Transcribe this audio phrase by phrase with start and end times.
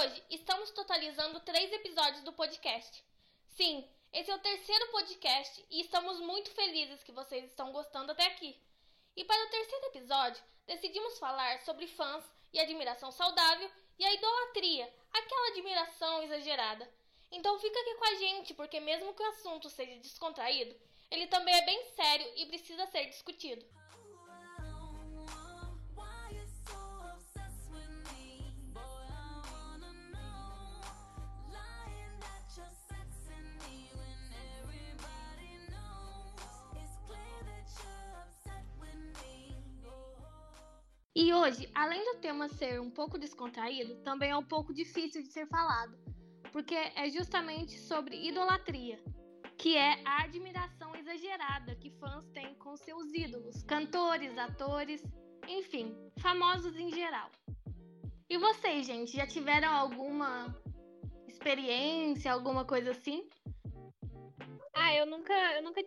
[0.00, 3.04] hoje estamos totalizando três episódios do podcast.
[3.48, 8.24] Sim, esse é o terceiro podcast e estamos muito felizes que vocês estão gostando até
[8.24, 8.58] aqui.
[9.14, 14.90] E para o terceiro episódio, decidimos falar sobre fãs e admiração saudável e a idolatria,
[15.12, 16.90] aquela admiração exagerada.
[17.30, 20.74] Então fica aqui com a gente, porque mesmo que o assunto seja descontraído,
[21.10, 23.66] ele também é bem sério e precisa ser discutido.
[41.22, 45.28] E hoje, além do tema ser um pouco descontraído, também é um pouco difícil de
[45.28, 45.94] ser falado,
[46.50, 48.98] porque é justamente sobre idolatria,
[49.58, 55.04] que é a admiração exagerada que fãs têm com seus ídolos, cantores, atores,
[55.46, 57.30] enfim, famosos em geral.
[58.26, 60.56] E vocês, gente, já tiveram alguma
[61.28, 63.28] experiência, alguma coisa assim?
[64.72, 65.82] Ah, eu nunca, eu nunca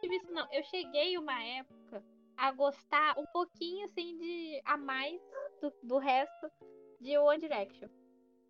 [0.00, 0.46] tive isso não.
[0.52, 1.77] Eu cheguei uma época
[2.38, 5.20] a gostar um pouquinho assim de a mais
[5.60, 6.48] do, do resto
[7.00, 7.88] de One Direction.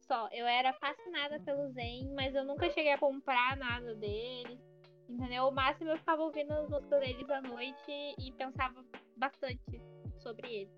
[0.06, 4.60] Só, eu era fascinada pelo Zen, mas eu nunca cheguei a comprar nada deles.
[5.08, 5.44] Entendeu?
[5.44, 8.84] O máximo eu ficava ouvindo as músicas deles à noite e pensava
[9.16, 9.82] bastante
[10.18, 10.74] sobre eles.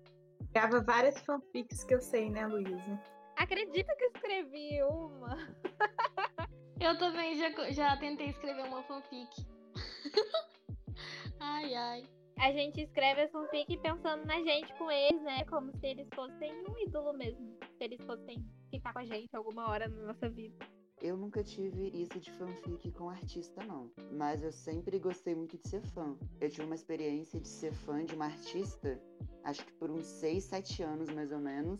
[0.53, 2.99] Grava várias fanfics que eu sei, né, Luísa?
[3.35, 5.37] Acredita que eu escrevi uma?
[6.79, 9.29] eu também já, já tentei escrever uma fanfic.
[11.39, 15.43] ai, ai a gente escreve a fanfic pensando na gente com eles, né?
[15.45, 17.55] Como se eles fossem um ídolo mesmo.
[17.77, 20.55] Se eles fossem ficar com a gente alguma hora na nossa vida.
[21.01, 23.91] Eu nunca tive isso de fanfic com artista, não.
[24.11, 26.15] Mas eu sempre gostei muito de ser fã.
[26.39, 29.01] Eu tive uma experiência de ser fã de uma artista,
[29.43, 31.79] acho que por uns 6, 7 anos mais ou menos.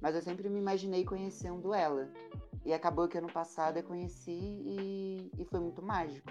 [0.00, 2.10] Mas eu sempre me imaginei conhecendo ela.
[2.64, 6.30] E acabou que ano passado eu conheci e, e foi muito mágico.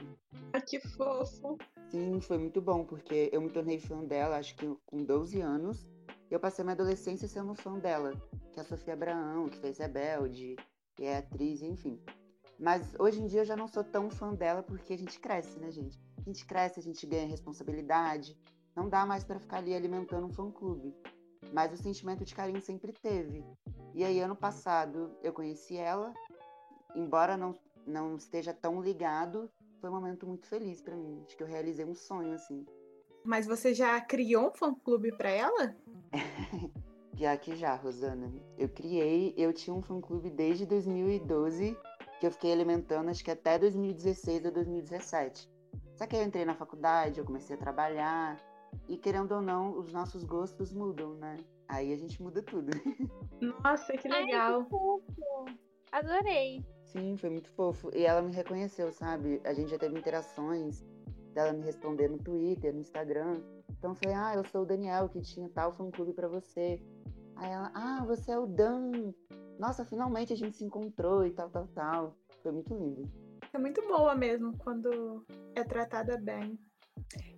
[0.54, 1.58] Ah, que fofo!
[1.90, 5.86] Sim, foi muito bom, porque eu me tornei fã dela, acho que com 12 anos.
[6.30, 8.14] Eu passei minha adolescência sendo fã dela,
[8.54, 10.56] que é a Sofia Abraão, que fez Rebelde,
[10.96, 12.00] que é atriz, enfim.
[12.58, 15.60] Mas hoje em dia eu já não sou tão fã dela porque a gente cresce,
[15.60, 16.00] né, gente?
[16.18, 18.38] A gente cresce, a gente ganha responsabilidade.
[18.76, 20.96] Não dá mais para ficar ali alimentando um fã-clube.
[21.52, 23.44] Mas o sentimento de carinho sempre teve.
[23.94, 26.14] E aí, ano passado, eu conheci ela,
[26.96, 27.54] embora não,
[27.86, 31.24] não esteja tão ligado, foi um momento muito feliz para mim.
[31.26, 32.66] Acho que eu realizei um sonho, assim.
[33.24, 35.76] Mas você já criou um fã-clube para ela?
[37.14, 38.32] já que já, Rosana.
[38.58, 41.78] Eu criei, eu tinha um fã-clube desde 2012,
[42.20, 45.50] que eu fiquei alimentando acho que até 2016 ou 2017.
[45.96, 48.38] Só que eu entrei na faculdade, eu comecei a trabalhar,
[48.88, 51.38] e querendo ou não, os nossos gostos mudam, né?
[51.68, 52.72] Aí a gente muda tudo.
[53.64, 54.60] Nossa, que legal.
[54.60, 55.46] Ai, que fofo.
[55.92, 56.66] Adorei.
[56.84, 57.90] Sim, foi muito fofo.
[57.96, 59.42] E ela me reconheceu, sabe?
[59.46, 60.84] A gente já teve interações
[61.34, 63.42] dela me responder no Twitter, no Instagram.
[63.70, 66.82] Então foi, ah, eu sou o Daniel que tinha tal fã clube para você.
[67.38, 69.14] Aí ela, ah, você é o Dan.
[69.58, 72.18] Nossa, finalmente a gente se encontrou e tal, tal, tal.
[72.44, 73.10] Foi muito lindo.
[73.54, 76.60] É muito boa mesmo quando é tratada bem.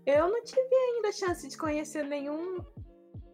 [0.06, 2.58] Eu não tive ainda a chance de conhecer nenhum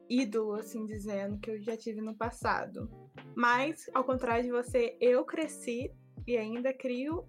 [0.09, 2.89] ídolo, assim dizendo, que eu já tive no passado.
[3.35, 5.91] Mas, ao contrário de você, eu cresci
[6.27, 7.25] e ainda crio,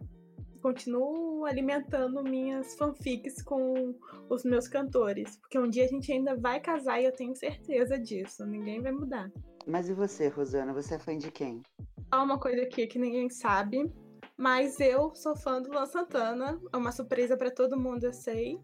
[0.60, 3.94] continuo alimentando minhas fanfics com
[4.28, 5.36] os meus cantores.
[5.36, 8.46] Porque um dia a gente ainda vai casar e eu tenho certeza disso.
[8.46, 9.30] Ninguém vai mudar.
[9.66, 10.72] Mas e você, Rosana?
[10.72, 11.62] Você é fã de quem?
[12.10, 13.90] Há uma coisa aqui que ninguém sabe.
[14.36, 16.60] Mas eu sou fã do Luan Santana.
[16.72, 18.58] É uma surpresa para todo mundo, eu sei.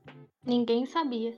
[0.46, 1.36] Ninguém sabia.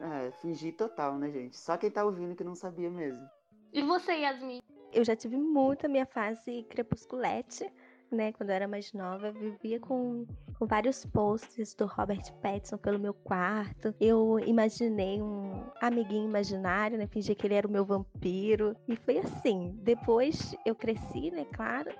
[0.00, 1.56] É, fingir total, né, gente?
[1.56, 3.24] Só quem tá ouvindo que não sabia mesmo.
[3.72, 4.60] E você, Yasmin?
[4.92, 7.70] Eu já tive muito a minha fase crepusculete,
[8.10, 8.32] né?
[8.32, 10.26] Quando eu era mais nova, eu vivia com,
[10.58, 13.94] com vários posts do Robert Pattinson pelo meu quarto.
[14.00, 17.06] Eu imaginei um amiguinho imaginário, né?
[17.06, 18.76] Fingi que ele era o meu vampiro.
[18.88, 19.78] E foi assim.
[19.82, 21.44] Depois eu cresci, né?
[21.52, 21.90] Claro.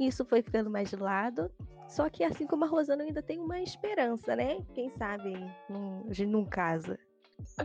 [0.00, 1.52] Isso foi ficando mais de lado.
[1.86, 4.64] Só que assim como a Rosana, eu ainda tenho uma esperança, né?
[4.74, 5.34] Quem sabe
[5.68, 6.98] num, a gente não casa.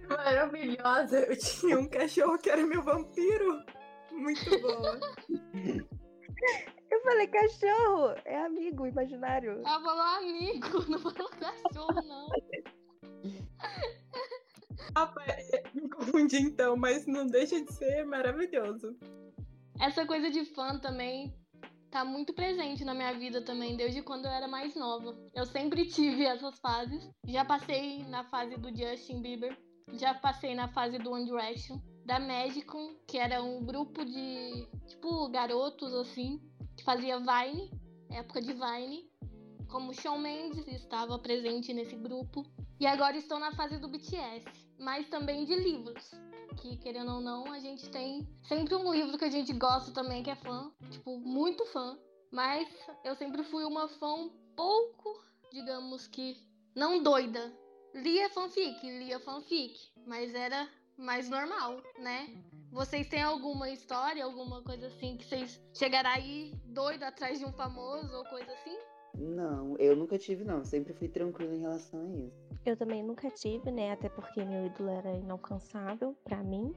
[0.09, 1.19] Maravilhosa.
[1.19, 3.63] Eu tinha um cachorro que era meu vampiro.
[4.11, 4.99] Muito boa.
[6.91, 9.61] Eu falei cachorro, é amigo imaginário.
[9.65, 12.27] Ela falou amigo, não falou cachorro, não.
[14.95, 18.97] Rapaz, me confundi então, mas não deixa de ser maravilhoso.
[19.79, 21.33] Essa coisa de fã também
[21.89, 25.17] tá muito presente na minha vida também, desde quando eu era mais nova.
[25.33, 27.09] Eu sempre tive essas fases.
[27.27, 29.57] Já passei na fase do Justin Bieber,
[29.93, 31.79] já passei na fase do One Direction.
[32.05, 36.39] da Magicom, que era um grupo de, tipo, garotos, assim,
[36.77, 37.71] que fazia Vine,
[38.11, 39.09] época de Vine.
[39.69, 42.45] Como Shawn Mendes estava presente nesse grupo.
[42.79, 44.45] E agora estou na fase do BTS,
[44.79, 46.11] mas também de livros.
[46.57, 50.23] Que, querendo ou não, a gente tem sempre um livro que a gente gosta também,
[50.23, 51.97] que é fã, tipo, muito fã.
[52.31, 52.67] Mas
[53.03, 55.21] eu sempre fui uma fã um pouco,
[55.51, 56.37] digamos que,
[56.75, 57.53] não doida.
[57.93, 62.29] Lia fanfic, lia fanfic, mas era mais normal, né?
[62.71, 67.53] Vocês têm alguma história, alguma coisa assim que vocês chegaram aí doido atrás de um
[67.53, 68.77] famoso ou coisa assim?
[69.17, 70.63] Não, eu nunca tive, não.
[70.63, 72.45] Sempre fui tranquilo em relação a isso.
[72.65, 73.91] Eu também nunca tive, né?
[73.91, 76.73] Até porque meu ídolo era inalcançável para mim.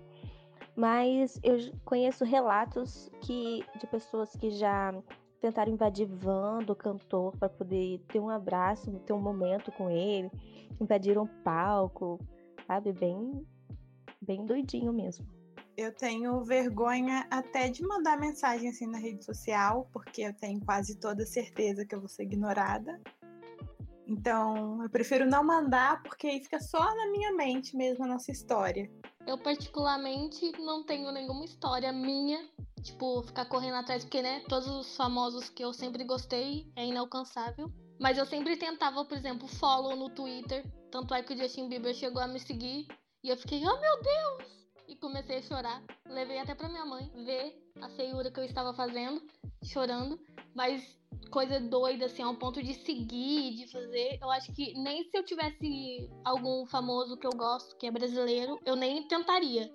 [0.77, 4.95] Mas eu conheço relatos que de pessoas que já
[5.41, 10.31] tentaram invadir van do cantor para poder ter um abraço, ter um momento com ele,
[10.81, 12.19] invadiram o palco,
[12.67, 12.93] sabe?
[12.93, 13.45] Bem,
[14.21, 15.38] bem doidinho mesmo.
[15.79, 20.99] Eu tenho vergonha até de mandar mensagem assim na rede social, porque eu tenho quase
[20.99, 23.01] toda certeza que eu vou ser ignorada.
[24.05, 28.33] Então, eu prefiro não mandar, porque aí fica só na minha mente mesmo a nossa
[28.33, 28.91] história.
[29.25, 32.45] Eu, particularmente, não tenho nenhuma história minha,
[32.83, 37.73] tipo, ficar correndo atrás, porque, né, todos os famosos que eu sempre gostei é inalcançável.
[38.01, 40.69] Mas eu sempre tentava, por exemplo, follow no Twitter.
[40.91, 42.89] Tanto é que o Justin Bieber chegou a me seguir.
[43.23, 44.59] E eu fiquei, oh meu Deus!
[44.89, 45.83] E comecei a chorar.
[46.07, 49.23] Levei até para minha mãe ver a feiura que eu estava fazendo,
[49.63, 50.19] chorando,
[50.55, 50.99] mas
[51.31, 54.19] coisa doida assim, ao ponto de seguir, de fazer.
[54.21, 58.59] Eu acho que nem se eu tivesse algum famoso que eu gosto, que é brasileiro,
[58.65, 59.71] eu nem tentaria.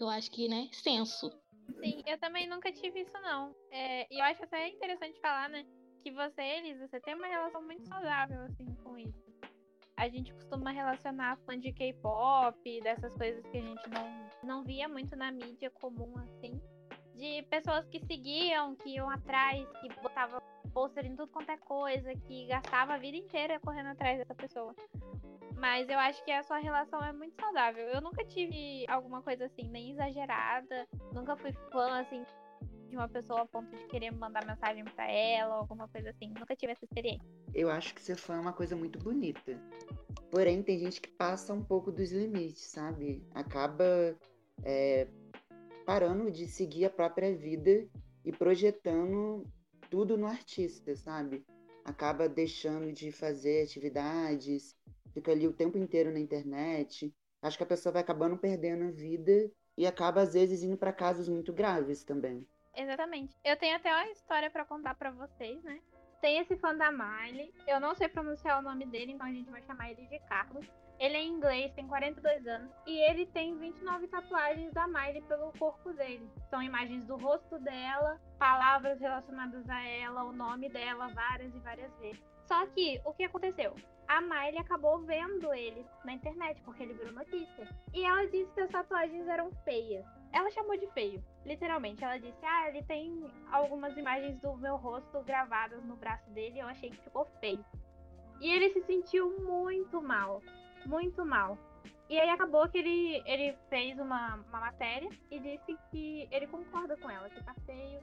[0.00, 1.30] Eu acho que, né, senso.
[1.80, 3.54] Sim, eu também nunca tive isso não.
[3.70, 5.66] É, e eu acho até interessante falar, né,
[6.02, 9.27] que você, Elisa, você tem uma relação muito saudável assim com isso
[9.98, 14.88] a gente costuma relacionar fã de K-pop, dessas coisas que a gente não, não via
[14.88, 16.62] muito na mídia comum, assim.
[17.16, 20.40] De pessoas que seguiam, que iam atrás, que botava
[20.72, 24.72] pôster em tudo quanto é coisa, que gastava a vida inteira correndo atrás dessa pessoa.
[25.56, 27.84] Mas eu acho que a sua relação é muito saudável.
[27.88, 30.86] Eu nunca tive alguma coisa assim, nem exagerada.
[31.12, 32.24] Nunca fui fã, assim,
[32.88, 36.28] de uma pessoa a ponto de querer mandar mensagem para ela, ou alguma coisa assim.
[36.28, 37.26] Nunca tive essa experiência.
[37.54, 39.60] Eu acho que ser fã é uma coisa muito bonita.
[40.30, 43.26] Porém, tem gente que passa um pouco dos limites, sabe?
[43.34, 44.16] Acaba
[44.64, 45.08] é,
[45.86, 47.88] parando de seguir a própria vida
[48.24, 49.44] e projetando
[49.90, 51.44] tudo no artista, sabe?
[51.84, 54.76] Acaba deixando de fazer atividades,
[55.14, 57.14] fica ali o tempo inteiro na internet.
[57.40, 60.92] Acho que a pessoa vai acabando perdendo a vida e acaba às vezes indo para
[60.92, 62.46] casos muito graves também.
[62.78, 63.36] Exatamente.
[63.44, 65.80] Eu tenho até uma história para contar para vocês, né?
[66.20, 67.52] Tem esse fã da Miley.
[67.66, 70.64] Eu não sei pronunciar o nome dele, então a gente vai chamar ele de Carlos.
[71.00, 75.92] Ele é inglês, tem 42 anos e ele tem 29 tatuagens da Miley pelo corpo
[75.92, 76.28] dele.
[76.50, 81.92] São imagens do rosto dela, palavras relacionadas a ela, o nome dela várias e várias
[81.98, 82.22] vezes.
[82.46, 83.74] Só que o que aconteceu?
[84.08, 87.68] A Miley acabou vendo ele na internet porque ele virou notícia.
[87.92, 90.17] E ela disse que as tatuagens eram feias.
[90.32, 92.04] Ela chamou de feio, literalmente.
[92.04, 96.66] Ela disse: Ah, ele tem algumas imagens do meu rosto gravadas no braço dele eu
[96.66, 97.64] achei que ficou feio.
[98.40, 100.42] E ele se sentiu muito mal,
[100.86, 101.58] muito mal.
[102.08, 106.96] E aí acabou que ele, ele fez uma, uma matéria e disse que ele concorda
[106.96, 108.00] com ela, que tá feio,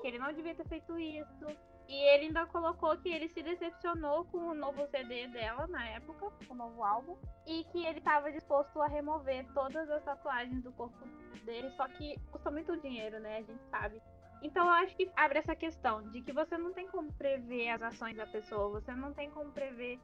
[0.00, 1.46] que ele não devia ter feito isso,
[1.88, 6.32] e ele ainda colocou que ele se decepcionou com o novo CD dela na época,
[6.48, 11.06] o novo álbum, e que ele estava disposto a remover todas as tatuagens do corpo
[11.44, 13.38] dele, só que custa muito dinheiro, né?
[13.38, 14.00] A gente sabe.
[14.42, 17.82] Então eu acho que abre essa questão de que você não tem como prever as
[17.82, 20.00] ações da pessoa, você não tem como prever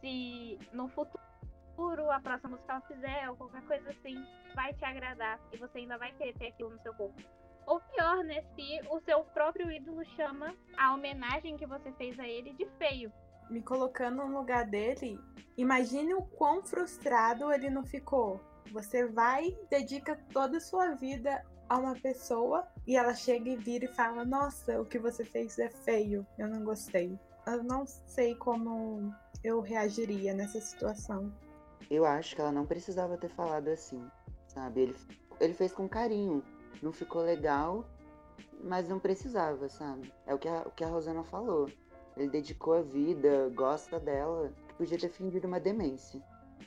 [0.00, 4.24] se no futuro a próxima música que ela fizer ou qualquer coisa assim
[4.54, 7.20] vai te agradar e você ainda vai querer ter aquilo no seu corpo.
[7.66, 8.42] Ou pior, né?
[8.54, 13.12] Se o seu próprio ídolo chama a homenagem que você fez a ele de feio.
[13.50, 15.18] Me colocando no lugar dele,
[15.56, 18.40] imagine o quão frustrado ele não ficou.
[18.72, 23.84] Você vai, dedica toda a sua vida a uma pessoa e ela chega e vira
[23.84, 27.18] e fala: Nossa, o que você fez é feio, eu não gostei.
[27.46, 31.32] Eu não sei como eu reagiria nessa situação.
[31.90, 34.02] Eu acho que ela não precisava ter falado assim,
[34.46, 34.82] sabe?
[34.82, 34.96] Ele,
[35.40, 36.42] ele fez com carinho
[36.80, 37.84] não ficou legal,
[38.62, 40.12] mas não precisava, sabe?
[40.26, 41.70] É o que a, o que a Rosana falou.
[42.16, 46.22] Ele dedicou a vida, gosta dela, podia ter fingido uma demência.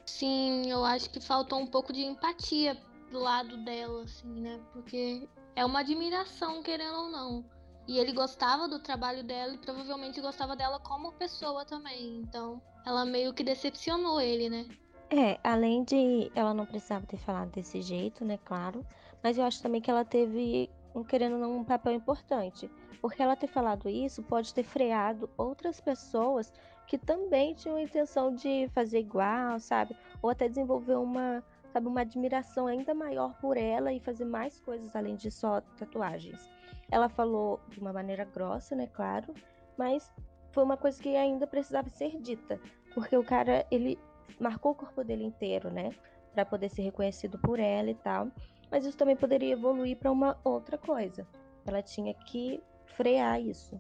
[0.06, 2.78] Sim, eu acho que faltou um pouco de empatia
[3.12, 4.60] do lado dela, assim, né?
[4.74, 7.46] Porque é uma admiração, querendo ou não.
[7.88, 12.18] E ele gostava do trabalho dela e provavelmente gostava dela como pessoa também.
[12.18, 14.66] Então, ela meio que decepcionou ele, né?
[15.10, 18.84] É, além de ela não precisava ter falado desse jeito, né, claro,
[19.24, 22.70] mas eu acho também que ela teve, um, querendo ou não, um papel importante.
[23.02, 26.52] Porque ela ter falado isso pode ter freado outras pessoas
[26.88, 29.96] que também tinham a intenção de fazer igual, sabe?
[30.22, 34.96] Ou até desenvolver uma, sabe, uma admiração ainda maior por ela e fazer mais coisas
[34.96, 36.50] além de só tatuagens.
[36.92, 39.34] Ela falou de uma maneira grossa, né, claro,
[39.78, 40.12] mas
[40.52, 42.60] foi uma coisa que ainda precisava ser dita,
[42.94, 44.00] porque o cara, ele
[44.40, 45.90] marcou o corpo dele inteiro, né,
[46.34, 48.28] para poder ser reconhecido por ela e tal.
[48.75, 51.25] Mas isso também poderia evoluir para uma outra coisa.
[51.65, 53.79] Ela tinha que frear isso.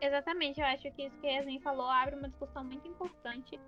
[0.00, 3.58] Exatamente, eu acho que isso que a Yasmin falou abre uma discussão muito importante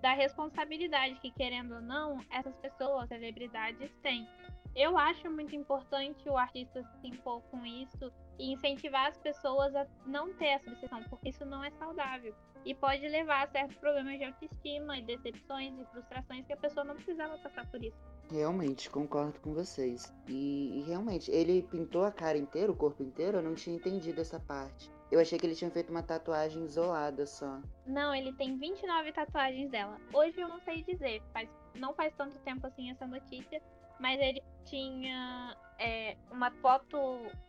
[0.00, 4.26] da responsabilidade que, querendo ou não, essas pessoas, celebridades, têm.
[4.74, 9.86] Eu acho muito importante o artista se impor com isso e incentivar as pessoas a
[10.06, 12.34] não ter essa obsessão, porque isso não é saudável.
[12.64, 16.84] E pode levar a certos problemas de autoestima e decepções e frustrações que a pessoa
[16.84, 17.96] não precisava passar por isso.
[18.30, 20.12] Realmente, concordo com vocês.
[20.26, 24.20] E, e realmente, ele pintou a cara inteira, o corpo inteiro, eu não tinha entendido
[24.20, 24.90] essa parte.
[25.10, 27.60] Eu achei que ele tinha feito uma tatuagem isolada só.
[27.86, 29.98] Não, ele tem 29 tatuagens dela.
[30.12, 33.62] Hoje eu não sei dizer, faz, não faz tanto tempo assim essa notícia,
[34.00, 36.96] mas ele tinha é, uma foto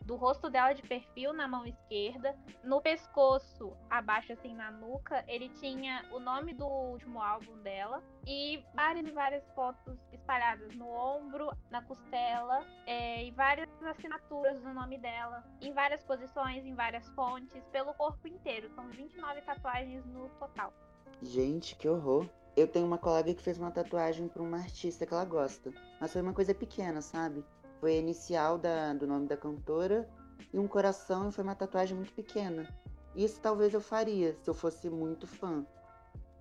[0.04, 2.36] do rosto dela de perfil na mão esquerda.
[2.64, 8.04] No pescoço, abaixo assim na nuca, ele tinha o nome do último álbum dela.
[8.26, 14.74] E várias e várias fotos espalhadas no ombro, na costela, é, e várias assinaturas do
[14.74, 18.70] nome dela, em várias posições, em várias fontes, pelo corpo inteiro.
[18.74, 20.74] São 29 tatuagens no total.
[21.22, 22.28] Gente, que horror.
[22.56, 25.74] Eu tenho uma colega que fez uma tatuagem para uma artista que ela gosta.
[26.00, 27.44] Mas foi uma coisa pequena, sabe?
[27.80, 30.10] Foi a inicial da, do nome da cantora
[30.54, 32.68] e um coração e foi uma tatuagem muito pequena.
[33.16, 35.66] Isso talvez eu faria se eu fosse muito fã.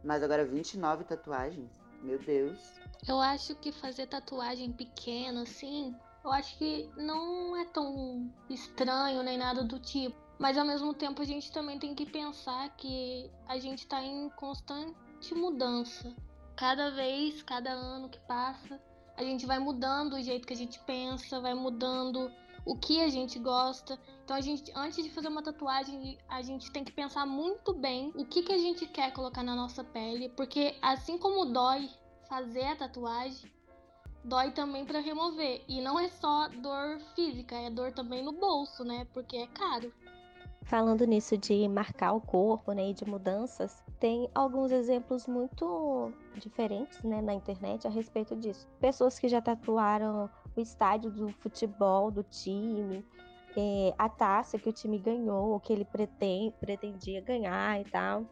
[0.04, 1.72] Mas agora 29 tatuagens?
[2.02, 2.60] Meu Deus.
[3.08, 5.94] Eu acho que fazer tatuagem pequena, assim,
[6.24, 10.16] eu acho que não é tão estranho nem nada do tipo.
[10.38, 14.28] Mas ao mesmo tempo a gente também tem que pensar que a gente tá em
[15.24, 16.14] constante mudança.
[16.54, 18.80] Cada vez, cada ano que passa,
[19.16, 22.30] a gente vai mudando o jeito que a gente pensa, vai mudando
[22.64, 23.98] o que a gente gosta.
[24.24, 28.12] Então a gente, antes de fazer uma tatuagem, a gente tem que pensar muito bem
[28.14, 31.90] o que, que a gente quer colocar na nossa pele, porque assim como dói
[32.28, 33.50] fazer a tatuagem,
[34.22, 35.64] dói também para remover.
[35.68, 39.06] E não é só dor física, é dor também no bolso, né?
[39.12, 39.92] Porque é caro.
[40.64, 47.02] Falando nisso de marcar o corpo, né, e de mudanças, tem alguns exemplos muito diferentes,
[47.02, 48.66] né, na internet a respeito disso.
[48.80, 53.04] Pessoas que já tatuaram o estádio do futebol do time,
[53.56, 55.86] é, a taça que o time ganhou, que ele
[56.60, 58.24] pretendia ganhar e tal.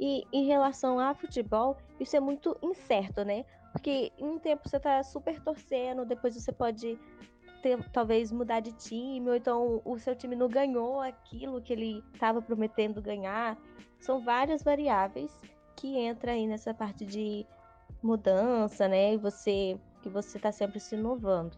[0.00, 3.44] E em relação a futebol, isso é muito incerto, né?
[3.72, 6.98] Porque em um tempo você tá super torcendo, depois você pode
[7.62, 12.04] ter, talvez mudar de time, ou então o seu time não ganhou aquilo que ele
[12.12, 13.56] estava prometendo ganhar.
[14.00, 15.30] São várias variáveis
[15.76, 17.46] que entra aí nessa parte de
[18.02, 19.14] mudança, né?
[19.14, 21.56] E você que você está sempre se inovando.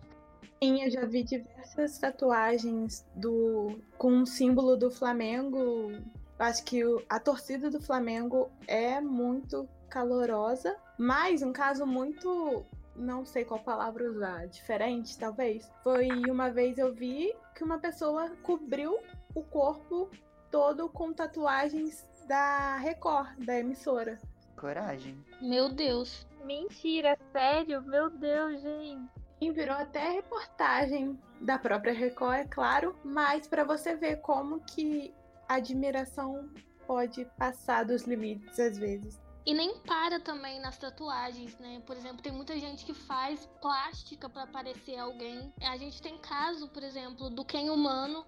[0.62, 5.92] Sim, eu já vi diversas tatuagens do com um símbolo do Flamengo.
[6.38, 12.64] Acho que o, a torcida do Flamengo é muito calorosa, mas um caso muito
[12.96, 15.70] não sei qual palavra usar, diferente talvez.
[15.82, 18.98] Foi uma vez eu vi que uma pessoa cobriu
[19.34, 20.10] o corpo
[20.50, 24.20] todo com tatuagens da Record, da emissora.
[24.56, 25.16] Coragem.
[25.40, 26.26] Meu Deus.
[26.44, 27.82] Mentira, sério?
[27.82, 29.10] Meu Deus, gente.
[29.40, 35.14] E virou até reportagem da própria Record, é claro, mas para você ver como que
[35.48, 36.48] a admiração
[36.86, 39.18] pode passar dos limites às vezes.
[39.46, 41.82] E nem para também nas tatuagens, né?
[41.86, 45.52] Por exemplo, tem muita gente que faz plástica para parecer alguém.
[45.62, 48.24] A gente tem caso, por exemplo, do Ken Humano.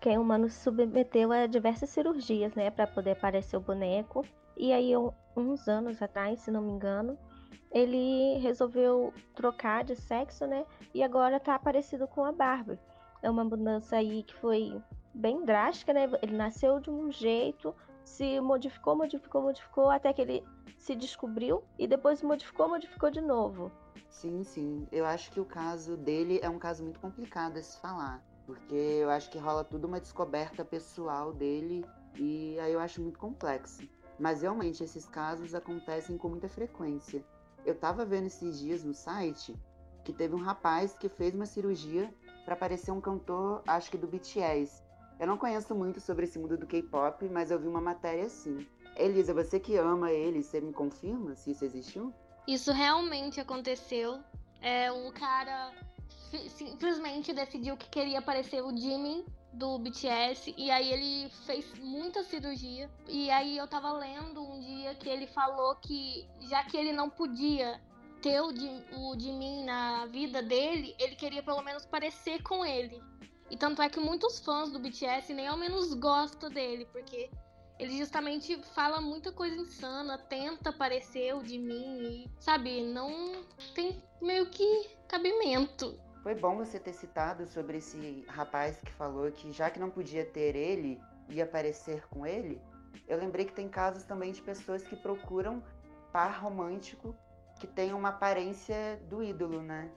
[0.00, 4.24] Ken Humano se submeteu a diversas cirurgias, né, para poder parecer o boneco.
[4.56, 4.92] E aí,
[5.36, 7.18] uns anos atrás, se não me engano,
[7.70, 10.64] ele resolveu trocar de sexo, né?
[10.94, 12.78] E agora tá parecido com a Barbie.
[13.22, 14.80] É uma mudança aí que foi
[15.16, 16.08] bem drástica, né?
[16.22, 20.44] Ele nasceu de um jeito, se modificou, modificou, modificou, até que ele
[20.78, 23.72] se descobriu e depois modificou, modificou de novo.
[24.10, 24.86] Sim, sim.
[24.92, 28.22] Eu acho que o caso dele é um caso muito complicado a se falar.
[28.46, 31.84] Porque eu acho que rola tudo uma descoberta pessoal dele
[32.16, 33.82] e aí eu acho muito complexo.
[34.18, 37.24] Mas realmente esses casos acontecem com muita frequência.
[37.64, 39.54] Eu tava vendo esses dias no site
[40.04, 44.06] que teve um rapaz que fez uma cirurgia para parecer um cantor, acho que do
[44.06, 44.85] BTS.
[45.18, 48.66] Eu não conheço muito sobre esse mundo do K-pop, mas eu vi uma matéria assim.
[48.96, 52.12] Elisa, você que ama ele, você me confirma se isso existiu?
[52.46, 54.20] Isso realmente aconteceu.
[54.60, 55.72] É um cara
[56.48, 62.90] simplesmente decidiu que queria parecer o Jimin do BTS e aí ele fez muita cirurgia.
[63.08, 67.08] E aí eu tava lendo um dia que ele falou que já que ele não
[67.08, 67.80] podia
[68.20, 73.02] ter o, o Jimin na vida dele, ele queria pelo menos parecer com ele.
[73.50, 77.30] E tanto é que muitos fãs do BTS nem ao menos gostam dele, porque
[77.78, 84.02] ele justamente fala muita coisa insana, tenta parecer o de mim e, sabe, não tem
[84.20, 85.98] meio que cabimento.
[86.22, 90.24] Foi bom você ter citado sobre esse rapaz que falou que já que não podia
[90.24, 92.60] ter ele, ia parecer com ele.
[93.06, 95.62] Eu lembrei que tem casos também de pessoas que procuram
[96.12, 97.14] par romântico
[97.60, 99.90] que tem uma aparência do ídolo, né?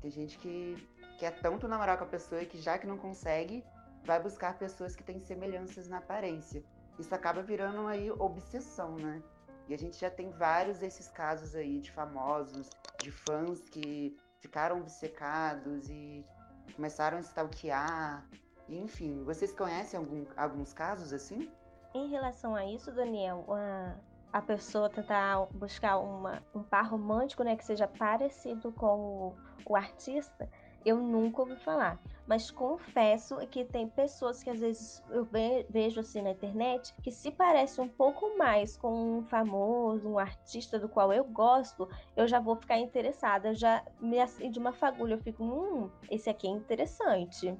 [0.00, 0.76] Tem gente que
[1.16, 3.64] quer tanto namorar com a pessoa que já que não consegue,
[4.04, 6.62] vai buscar pessoas que têm semelhanças na aparência
[6.98, 9.22] isso acaba virando aí obsessão, né?
[9.68, 12.70] E a gente já tem vários desses casos aí de famosos,
[13.02, 16.24] de fãs que ficaram obcecados e
[16.74, 18.24] começaram a stalkear.
[18.68, 21.50] enfim, vocês conhecem algum, alguns casos assim?
[21.94, 23.94] Em relação a isso, Daniel, a,
[24.32, 29.76] a pessoa tentar buscar uma, um par romântico né, que seja parecido com o, o
[29.76, 30.48] artista,
[30.86, 32.00] eu nunca ouvi falar.
[32.28, 35.28] Mas confesso que tem pessoas que às vezes eu
[35.68, 40.78] vejo assim na internet que se parece um pouco mais com um famoso, um artista
[40.78, 43.48] do qual eu gosto, eu já vou ficar interessada.
[43.48, 47.56] Eu já me acende uma fagulha, eu fico, hum, esse aqui é interessante.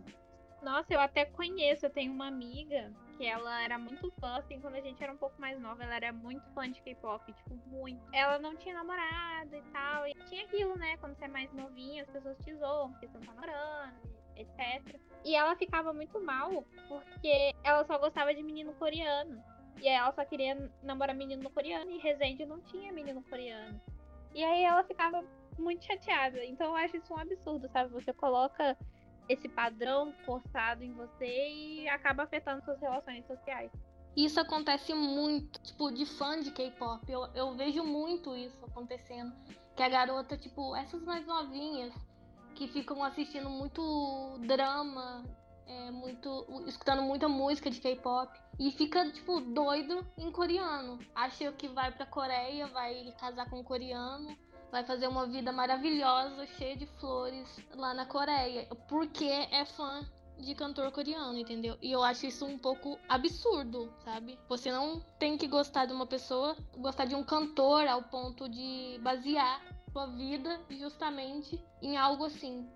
[0.62, 4.74] Nossa, eu até conheço, eu tenho uma amiga que ela era muito fã, assim, quando
[4.74, 8.02] a gente era um pouco mais nova, ela era muito fã de K-pop, tipo, muito.
[8.12, 12.02] Ela não tinha namorado e tal, e tinha aquilo, né, quando você é mais novinha,
[12.02, 13.94] as pessoas te zoam, porque você não tá namorando,
[14.36, 15.00] etc.
[15.24, 19.42] E ela ficava muito mal, porque ela só gostava de menino coreano.
[19.80, 23.80] E aí ela só queria namorar menino coreano, e Resende não tinha menino coreano.
[24.34, 25.24] E aí ela ficava
[25.58, 26.44] muito chateada.
[26.44, 27.90] Então eu acho isso um absurdo, sabe?
[27.90, 28.76] Você coloca
[29.28, 33.70] esse padrão forçado em você e acaba afetando suas relações sociais.
[34.16, 37.04] Isso acontece muito, tipo, de fã de K-pop.
[37.10, 39.30] Eu, eu vejo muito isso acontecendo.
[39.76, 41.92] Que a garota, tipo, essas mais novinhas,
[42.54, 45.22] que ficam assistindo muito drama,
[45.66, 46.46] é, muito.
[46.66, 48.32] escutando muita música de K-pop.
[48.58, 50.98] E fica, tipo, doido em coreano.
[51.14, 54.34] Acha que vai pra Coreia, vai casar com um coreano
[54.70, 60.04] vai fazer uma vida maravilhosa, cheia de flores lá na Coreia, porque é fã
[60.38, 61.76] de cantor coreano, entendeu?
[61.80, 64.38] E eu acho isso um pouco absurdo, sabe?
[64.48, 68.98] Você não tem que gostar de uma pessoa, gostar de um cantor ao ponto de
[69.02, 72.68] basear sua vida justamente em algo assim.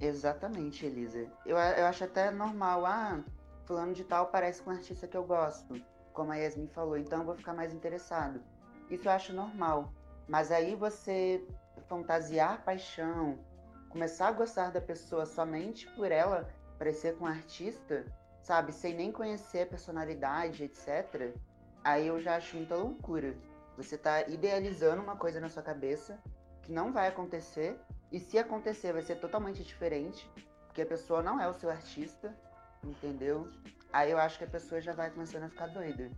[0.00, 1.28] Exatamente, Elisa.
[1.44, 2.86] Eu, eu acho até normal.
[2.86, 3.20] Ah,
[3.64, 5.74] fulano de tal parece com um artista que eu gosto,
[6.12, 8.40] como a Yasmin falou, então eu vou ficar mais interessado.
[8.88, 9.92] Isso eu acho normal.
[10.28, 11.42] Mas aí você
[11.88, 13.38] fantasiar paixão,
[13.88, 16.46] começar a gostar da pessoa somente por ela
[16.78, 18.04] parecer com um artista,
[18.42, 21.34] sabe, sem nem conhecer a personalidade, etc.
[21.82, 23.34] Aí eu já acho muita loucura.
[23.76, 26.18] Você tá idealizando uma coisa na sua cabeça
[26.62, 27.80] que não vai acontecer,
[28.12, 30.30] e se acontecer vai ser totalmente diferente,
[30.66, 32.34] porque a pessoa não é o seu artista,
[32.84, 33.48] entendeu?
[33.90, 36.10] Aí eu acho que a pessoa já vai começando a ficar doida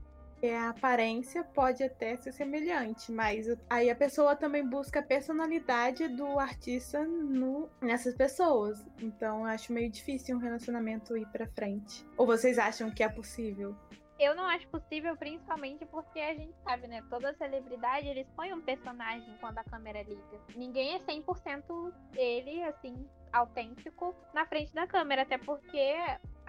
[0.49, 6.39] a aparência pode até ser semelhante, mas aí a pessoa também busca a personalidade do
[6.39, 8.85] artista no, nessas pessoas.
[9.01, 12.07] Então acho meio difícil um relacionamento ir para frente.
[12.17, 13.77] Ou vocês acham que é possível?
[14.19, 17.03] Eu não acho possível, principalmente porque a gente sabe, né?
[17.09, 20.41] Toda celebridade, eles põem um personagem quando a câmera liga.
[20.55, 25.97] Ninguém é 100% ele, assim, autêntico na frente da câmera, até porque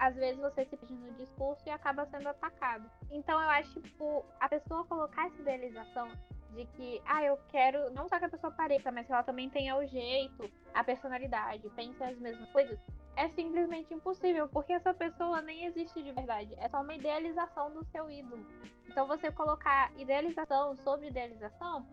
[0.02, 2.90] às vezes você se pede no discurso e acaba sendo atacado.
[3.08, 6.08] Então eu acho, tipo, a pessoa colocar essa idealização
[6.50, 9.48] de que, ah, eu quero não só que a pessoa pareça, mas que ela também
[9.48, 12.76] tenha o jeito, a personalidade, pense as mesmas coisas,
[13.14, 16.52] é simplesmente impossível, porque essa pessoa nem existe de verdade.
[16.58, 18.44] É só uma idealização do seu ídolo.
[18.88, 21.86] Então você colocar idealização sobre idealização,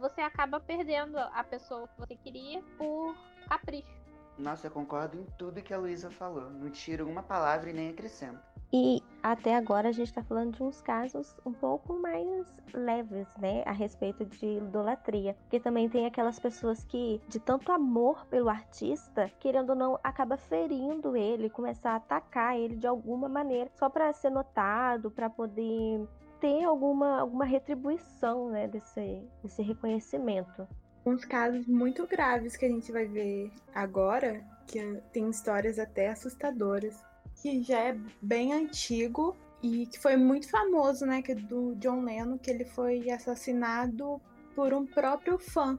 [0.00, 3.16] você acaba perdendo a pessoa que você queria por
[3.48, 4.01] capricho.
[4.38, 6.50] Nossa, eu concordo em tudo que a Luísa falou.
[6.50, 8.40] Não tiro uma palavra e nem acrescento.
[8.74, 13.62] E até agora a gente está falando de uns casos um pouco mais leves, né,
[13.66, 15.34] a respeito de idolatria.
[15.42, 20.38] Porque também tem aquelas pessoas que, de tanto amor pelo artista, querendo ou não, acaba
[20.38, 26.08] ferindo ele, começar a atacar ele de alguma maneira, só para ser notado, para poder
[26.40, 30.66] ter alguma, alguma retribuição, né, desse, desse reconhecimento
[31.04, 34.80] uns casos muito graves que a gente vai ver agora, que
[35.12, 37.02] tem histórias até assustadoras,
[37.40, 42.02] que já é bem antigo e que foi muito famoso, né, que é do John
[42.02, 44.20] Lennon, que ele foi assassinado
[44.54, 45.78] por um próprio fã.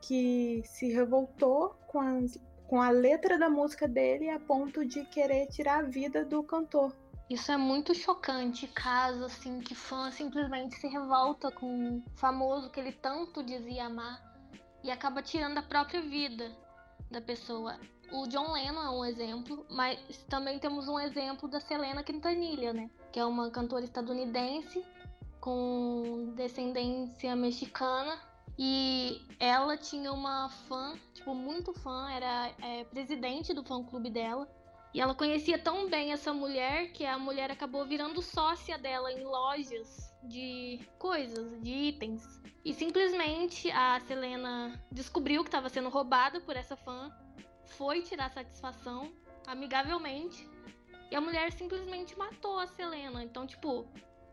[0.00, 5.46] que se revoltou com, as, com a letra da música dele a ponto de querer
[5.48, 6.94] tirar a vida do cantor.
[7.28, 12.78] Isso é muito chocante, caso assim que fã simplesmente se revolta com o famoso que
[12.78, 14.35] ele tanto dizia amar
[14.86, 16.56] e acaba tirando a própria vida
[17.10, 17.76] da pessoa.
[18.12, 22.88] O John Lennon é um exemplo, mas também temos um exemplo da Selena Quintanilha, né?
[23.12, 24.84] Que é uma cantora estadunidense
[25.40, 28.16] com descendência mexicana
[28.56, 34.48] e ela tinha uma fã, tipo, muito fã, era é, presidente do fã clube dela.
[34.94, 39.24] E ela conhecia tão bem essa mulher que a mulher acabou virando sócia dela em
[39.24, 42.40] lojas de coisas, de itens.
[42.64, 47.12] E simplesmente a Selena descobriu que estava sendo roubada por essa fã,
[47.76, 49.12] foi tirar satisfação
[49.46, 50.48] amigavelmente,
[51.10, 53.22] e a mulher simplesmente matou a Selena.
[53.22, 53.86] Então, tipo,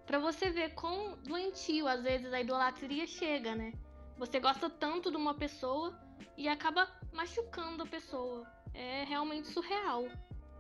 [0.06, 3.74] pra você ver quão doentio às vezes a idolatria chega, né?
[4.18, 5.98] Você gosta tanto de uma pessoa
[6.38, 8.48] e acaba machucando a pessoa.
[8.74, 10.06] É realmente surreal.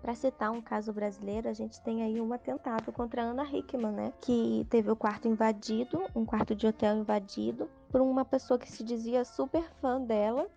[0.03, 3.93] Para citar um caso brasileiro, a gente tem aí um atentado contra a Ana Hickman,
[3.93, 4.13] né?
[4.19, 8.83] Que teve o quarto invadido, um quarto de hotel invadido, por uma pessoa que se
[8.83, 10.49] dizia super fã dela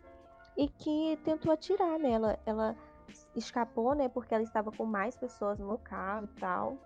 [0.57, 2.41] e que tentou atirar nela.
[2.45, 2.75] Ela
[3.37, 4.09] escapou, né?
[4.09, 6.77] Porque ela estava com mais pessoas no carro e tal.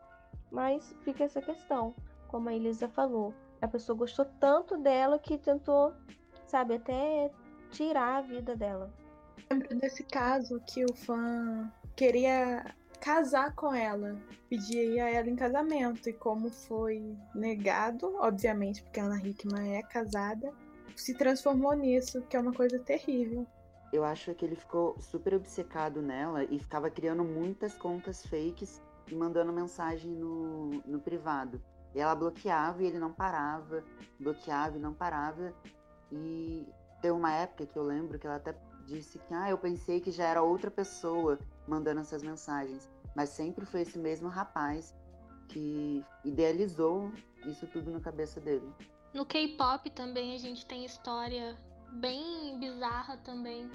[0.51, 1.95] Mas fica essa questão,
[2.29, 3.33] como a Elisa falou.
[3.63, 5.95] A pessoa gostou tanto dela que tentou,
[6.47, 7.31] sabe, até
[7.71, 8.93] tirar a vida dela.
[9.51, 12.65] Lembro desse caso que o fã queria
[12.99, 14.17] casar com ela,
[14.49, 20.51] pedia ela em casamento, e como foi negado, obviamente, porque a Ana Hickman é casada,
[20.97, 23.47] se transformou nisso, que é uma coisa terrível.
[23.93, 29.15] Eu acho que ele ficou super obcecado nela e ficava criando muitas contas fakes e
[29.15, 31.63] mandando mensagem no, no privado.
[31.95, 33.85] E ela bloqueava e ele não parava,
[34.19, 35.53] bloqueava e não parava.
[36.11, 36.67] E
[37.03, 38.55] teve uma época que eu lembro que ela até
[38.87, 41.39] disse que ah, eu pensei que já era outra pessoa
[41.71, 44.93] mandando essas mensagens, mas sempre foi esse mesmo rapaz
[45.49, 47.13] que idealizou
[47.47, 48.69] isso tudo na cabeça dele.
[49.15, 51.57] No K-pop também a gente tem história
[51.93, 53.71] bem bizarra também,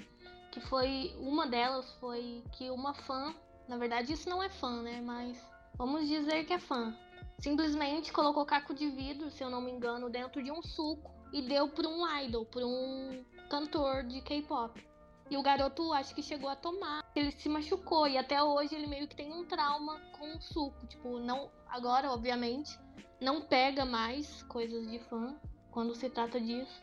[0.52, 3.34] que foi uma delas foi que uma fã,
[3.66, 5.42] na verdade isso não é fã, né, mas
[5.76, 6.94] vamos dizer que é fã.
[7.38, 11.42] Simplesmente colocou caco de vidro, se eu não me engano, dentro de um suco e
[11.42, 14.95] deu para um idol, para um cantor de K-pop.
[15.28, 17.04] E o garoto acho que chegou a tomar.
[17.14, 20.86] Ele se machucou e até hoje ele meio que tem um trauma com o suco.
[20.86, 21.50] Tipo, não.
[21.68, 22.78] Agora, obviamente,
[23.20, 25.34] não pega mais coisas de fã
[25.70, 26.80] quando se trata disso.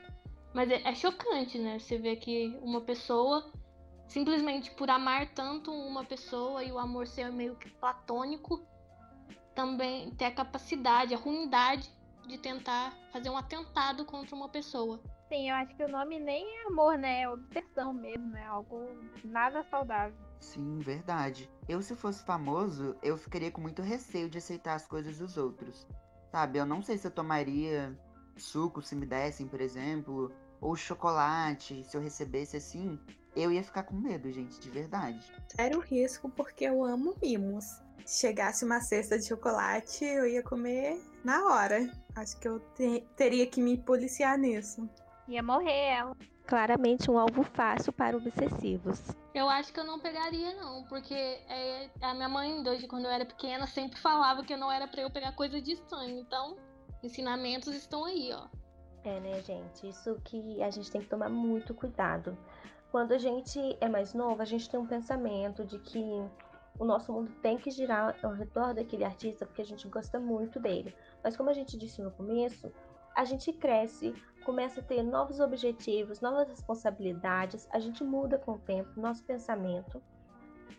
[0.54, 1.80] Mas é, é chocante, né?
[1.80, 3.52] Você vê que uma pessoa,
[4.08, 8.62] simplesmente por amar tanto uma pessoa e o amor ser meio que platônico,
[9.56, 11.90] também ter a capacidade, a ruindade
[12.28, 15.00] de tentar fazer um atentado contra uma pessoa.
[15.34, 17.22] Sim, eu acho que o nome nem é amor, né?
[17.24, 18.88] É obsessão mesmo, é algo
[19.24, 20.16] nada saudável.
[20.40, 21.50] Sim, verdade.
[21.68, 25.88] Eu, se fosse famoso, eu ficaria com muito receio de aceitar as coisas dos outros.
[26.32, 27.98] Sabe, eu não sei se eu tomaria
[28.38, 33.00] suco se me dessem, por exemplo, ou chocolate, se eu recebesse assim.
[33.36, 35.20] Eu ia ficar com medo, gente, de verdade.
[35.58, 37.66] Era o risco porque eu amo mimos.
[38.06, 41.90] Se chegasse uma cesta de chocolate, eu ia comer na hora.
[42.16, 44.88] Acho que eu te teria que me policiar nisso.
[45.28, 46.18] Ia morrer ela.
[46.46, 49.02] Claramente um alvo fácil para obsessivos.
[49.34, 53.12] Eu acho que eu não pegaria, não, porque é, a minha mãe, desde quando eu
[53.12, 56.20] era pequena, sempre falava que não era para eu pegar coisa de estranho.
[56.20, 56.58] Então,
[57.02, 58.48] ensinamentos estão aí, ó.
[59.06, 59.88] É, né, gente?
[59.88, 62.38] Isso que a gente tem que tomar muito cuidado.
[62.92, 66.04] Quando a gente é mais novo, a gente tem um pensamento de que
[66.78, 70.60] o nosso mundo tem que girar ao redor daquele artista porque a gente gosta muito
[70.60, 70.96] dele.
[71.24, 72.72] Mas como a gente disse no começo,
[73.16, 78.60] a gente cresce, começa a ter novos objetivos, novas responsabilidades, a gente muda com o
[78.60, 80.02] tempo, nosso pensamento.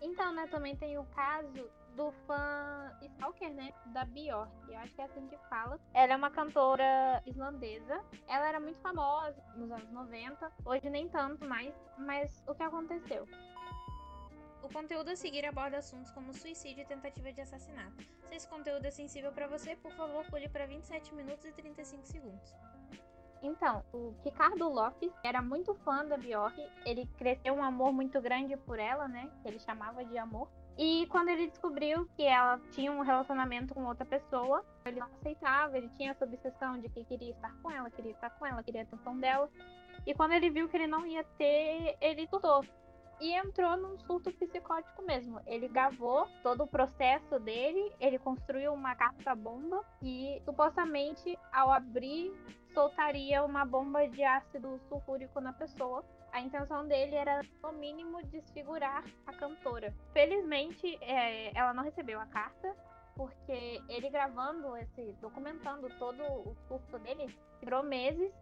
[0.00, 5.00] Então, né, também tem o caso do fã Stalker, né, da Björk, eu acho que
[5.00, 5.78] é assim que fala.
[5.94, 11.46] Ela é uma cantora islandesa, ela era muito famosa nos anos 90, hoje nem tanto
[11.46, 13.26] mais, mas o que aconteceu?
[14.64, 18.02] O conteúdo a seguir aborda assuntos como suicídio e tentativa de assassinato.
[18.26, 22.06] Se esse conteúdo é sensível para você, por favor, pule para 27 minutos e 35
[22.06, 22.54] segundos.
[23.42, 28.56] Então, o Ricardo Lopes era muito fã da Bjork, ele cresceu um amor muito grande
[28.56, 29.30] por ela, né?
[29.42, 30.48] Que ele chamava de amor.
[30.78, 35.76] E quando ele descobriu que ela tinha um relacionamento com outra pessoa, ele não aceitava,
[35.76, 38.80] ele tinha essa obsessão de que queria estar com ela, queria estar com ela, queria
[38.80, 39.50] a atenção dela.
[40.06, 42.64] E quando ele viu que ele não ia ter, ele surtou
[43.20, 45.40] e entrou num surto psicótico mesmo.
[45.46, 52.32] Ele gravou todo o processo dele, ele construiu uma carta-bomba e supostamente ao abrir
[52.74, 56.04] soltaria uma bomba de ácido sulfúrico na pessoa.
[56.32, 59.94] a intenção dele era, no mínimo, desfigurar a cantora.
[60.12, 62.74] Felizmente, é, ela não recebeu a carta,
[63.14, 68.32] porque ele gravando esse, documentando todo o surto dele, durou meses,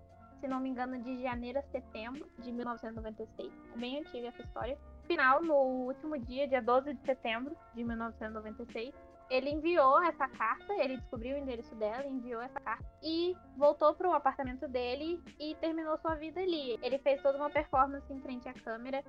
[0.43, 3.53] se não me engano, de janeiro a setembro de 1996.
[3.75, 4.77] É bem antiga essa história.
[5.05, 8.93] Final, no último dia, dia 12 de setembro de 1996,
[9.31, 14.09] ele enviou essa carta, ele descobriu o endereço dela, enviou essa carta e voltou para
[14.09, 16.77] o apartamento dele e terminou sua vida ali.
[16.83, 19.05] Ele fez toda uma performance em frente à câmera.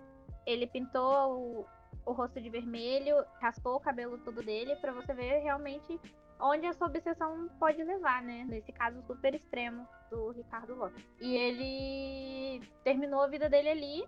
[0.45, 1.65] Ele pintou o,
[2.05, 5.99] o rosto de vermelho, raspou o cabelo todo dele para você ver realmente
[6.39, 8.45] onde essa obsessão pode levar, né?
[8.47, 11.05] Nesse caso super extremo do Ricardo Lopes.
[11.19, 14.07] E ele terminou a vida dele ali,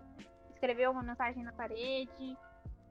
[0.52, 2.36] escreveu uma mensagem na parede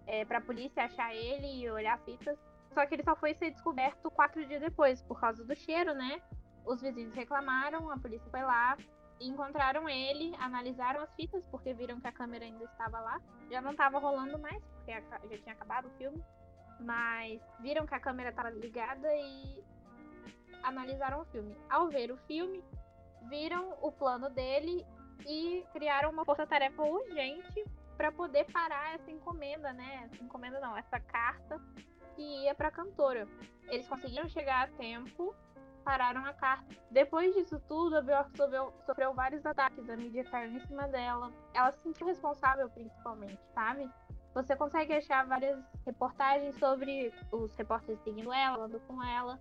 [0.08, 2.38] é, para a polícia achar ele e olhar fitas
[2.76, 6.21] só que ele só foi ser descoberto quatro dias depois, por causa do cheiro, né?
[6.65, 8.76] Os vizinhos reclamaram, a polícia foi lá,
[9.21, 13.21] encontraram ele, analisaram as fitas, porque viram que a câmera ainda estava lá.
[13.50, 16.21] Já não estava rolando mais, porque já tinha acabado o filme.
[16.80, 19.64] Mas viram que a câmera estava ligada e
[20.64, 21.56] analisaram o filme.
[21.70, 22.64] Ao ver o filme,
[23.30, 24.86] viram o plano dele
[25.26, 27.64] e criaram uma força-tarefa urgente
[27.96, 30.10] para poder parar essa encomenda, né?
[30.12, 31.60] Essa encomenda não, essa carta
[32.16, 33.28] que ia para a cantora.
[33.68, 35.34] Eles conseguiram chegar a tempo,
[35.84, 36.76] pararam a carta.
[36.92, 41.32] Depois disso tudo, a Bjork sofreu, sofreu vários ataques, a mídia caiu em cima dela.
[41.54, 43.90] Ela se sentiu responsável, principalmente, sabe?
[44.36, 49.39] Você consegue achar várias reportagens sobre os repórteres seguindo ela, falando com ela.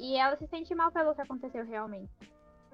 [0.00, 2.10] E ela se sente mal pelo que aconteceu realmente.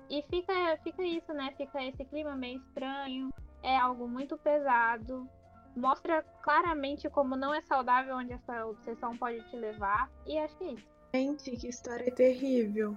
[0.08, 1.52] E fica, fica isso, né?
[1.56, 3.30] Fica esse clima meio estranho.
[3.62, 5.28] É algo muito pesado
[5.76, 10.10] mostra claramente como não é saudável onde essa obsessão pode te levar.
[10.26, 10.86] E acho que é isso.
[11.14, 12.96] Gente, que história terrível.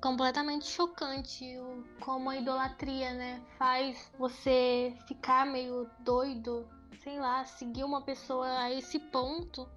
[0.00, 3.42] Completamente chocante o, como a idolatria, né?
[3.58, 6.68] Faz você ficar meio doido,
[7.02, 9.68] sei lá, seguir uma pessoa a esse ponto.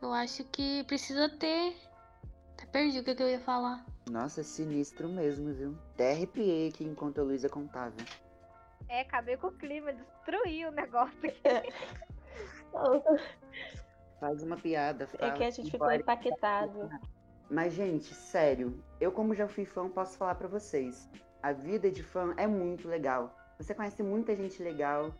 [0.00, 1.76] Eu acho que precisa ter.
[2.54, 3.84] Até perdi o que, eu ia falar.
[4.10, 5.76] Nossa, é sinistro mesmo, viu?
[5.94, 7.96] Até arrepiei aqui enquanto a Luísa contava.
[8.88, 11.72] É, acabei com o clima, destruí o negócio aqui.
[14.20, 15.08] Faz uma piada.
[15.18, 16.88] É que a gente ficou impactado.
[17.50, 21.08] Mas, gente, sério, eu como já fui fã, posso falar para vocês.
[21.42, 23.36] A vida de fã é muito legal.
[23.58, 25.12] Você conhece muita gente legal,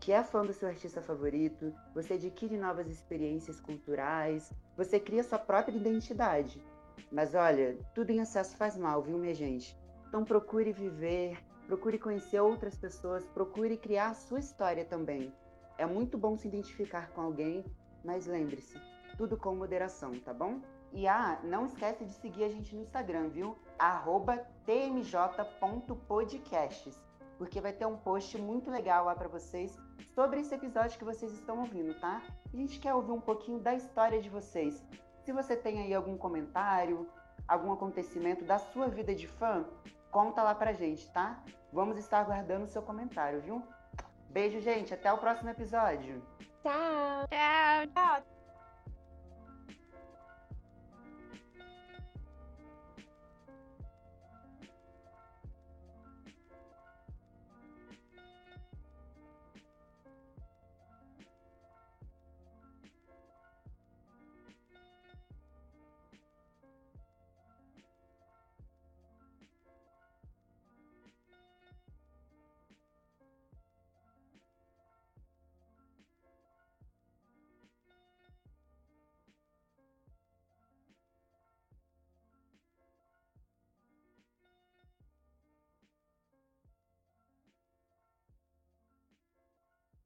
[0.00, 5.38] que é fã do seu artista favorito, você adquire novas experiências culturais, você cria sua
[5.38, 6.62] própria identidade.
[7.10, 9.76] Mas olha, tudo em excesso faz mal, viu, minha gente?
[10.08, 15.32] Então procure viver, procure conhecer outras pessoas, procure criar a sua história também.
[15.76, 17.64] É muito bom se identificar com alguém,
[18.04, 18.80] mas lembre-se,
[19.16, 20.60] tudo com moderação, tá bom?
[20.92, 23.56] E ah, não esquece de seguir a gente no Instagram, viu?
[24.64, 26.98] tmj.podcasts,
[27.38, 29.78] porque vai ter um post muito legal lá para vocês
[30.14, 32.20] sobre esse episódio que vocês estão ouvindo, tá?
[32.52, 34.84] A gente quer ouvir um pouquinho da história de vocês.
[35.24, 37.08] Se você tem aí algum comentário,
[37.46, 39.64] algum acontecimento da sua vida de fã,
[40.10, 41.42] conta lá pra gente, tá?
[41.72, 43.62] Vamos estar aguardando o seu comentário, viu?
[44.30, 44.92] Beijo, gente.
[44.92, 46.22] Até o próximo episódio.
[46.62, 47.26] Tchau.
[47.30, 47.86] Tchau.
[47.94, 48.37] Tchau.